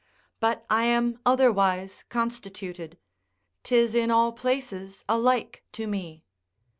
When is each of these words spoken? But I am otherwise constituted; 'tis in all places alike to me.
But 0.39 0.65
I 0.67 0.85
am 0.85 1.19
otherwise 1.27 2.05
constituted; 2.09 2.97
'tis 3.61 3.93
in 3.93 4.09
all 4.09 4.31
places 4.31 5.03
alike 5.07 5.63
to 5.73 5.85
me. 5.85 6.23